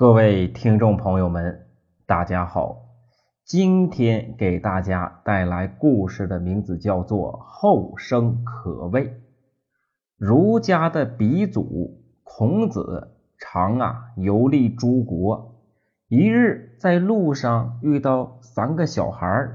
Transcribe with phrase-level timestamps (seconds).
[0.00, 1.66] 各位听众朋友们，
[2.06, 2.86] 大家好。
[3.44, 9.08] 今天给大家带来故事的名字叫做《后生可畏》。
[10.16, 15.60] 儒家的鼻祖孔子常啊游历诸国，
[16.08, 19.50] 一日在路上遇到三个小孩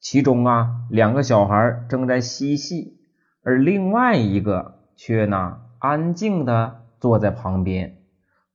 [0.00, 2.96] 其中啊两个小孩正在嬉戏，
[3.42, 7.95] 而另外一个却呢安静的坐在旁边。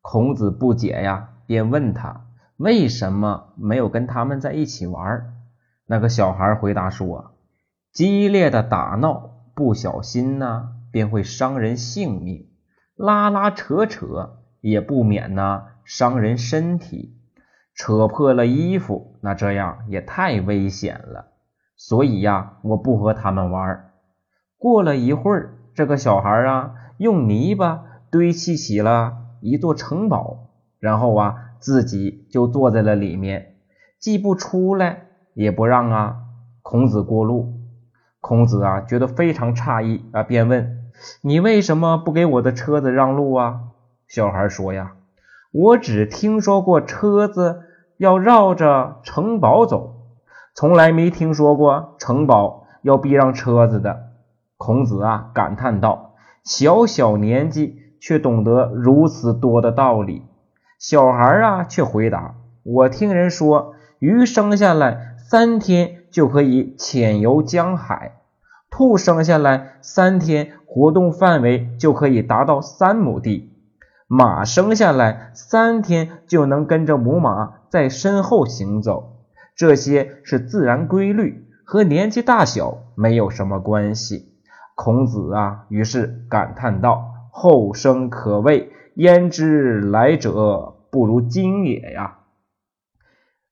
[0.02, 2.26] 孔子不解呀，便问他
[2.58, 5.36] 为什么没有跟他们在一起玩。
[5.86, 7.36] 那个小孩回答说
[7.94, 12.48] ：“激烈的打闹，不小心呢，便会伤人性命；
[12.96, 17.18] 拉拉扯扯，也不免呢伤人身体。
[17.74, 21.28] 扯破了衣服，那这样也太危险了。
[21.78, 23.92] 所以呀，我不和他们玩。”
[24.58, 29.18] 过了一会儿，这个小孩啊，用泥巴堆砌起了。
[29.42, 33.56] 一座城堡，然后啊，自己就坐在了里面，
[34.00, 36.18] 既不出来，也不让啊
[36.62, 37.54] 孔子过路。
[38.20, 43.62] 孔子啊，觉得非常诧异啊，便问：“你为什么不给我的车子让路啊？”
[44.08, 44.94] 小孩说：“呀，
[45.52, 47.64] 我只听说过车子
[47.98, 49.96] 要绕着城堡走，
[50.54, 54.12] 从来没听说过城堡要避让车子的。”
[54.58, 56.14] 孔子啊，感叹道
[56.46, 60.24] ：“小小年纪。”却懂得如此多的道理，
[60.80, 62.34] 小孩啊却回答
[62.66, 68.16] ：“我听人说，鱼生下来三天就可以潜游江海，
[68.72, 73.54] 兔生下来三天活动范围就可以达到三亩地，
[74.08, 79.20] 马生下来三天就能跟着母马在身后行走。
[79.56, 84.30] 这些是自然规律，和年纪大小没有什么关系。”
[84.74, 87.11] 孔子啊，于是感叹道。
[87.32, 92.20] 后生可畏，焉知来者不如今也呀？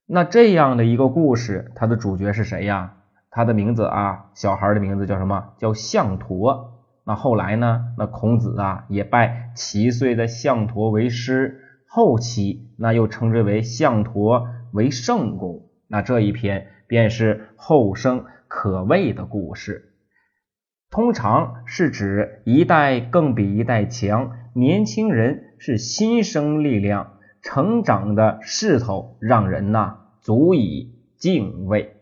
[0.06, 2.98] 那这样的一个故事，它的主角是谁呀？
[3.32, 5.54] 他的名字啊，小孩的名字叫什么？
[5.56, 6.84] 叫项陀。
[7.04, 7.94] 那后来呢？
[7.96, 15.62] 那孔子啊，也拜七岁的项陀为师，后期那又称之为项陀为圣公。
[15.86, 19.89] 那这一篇便是后生可畏的故事。
[20.90, 27.12] 通常是指一代更比一代强，年轻人是新生力量，
[27.42, 31.99] 成长的势头让人呐足以敬畏。